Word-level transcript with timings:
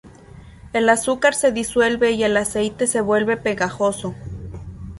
El 0.73 0.89
azúcar 0.89 1.35
se 1.35 1.51
disuelve 1.51 2.09
y 2.13 2.23
el 2.23 2.35
aceite 2.35 2.87
se 2.87 3.01
vuelve 3.01 3.37
pegajoso. 3.37 4.15